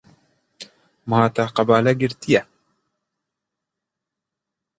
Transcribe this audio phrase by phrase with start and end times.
[1.13, 2.41] Ma te qebale girtiye.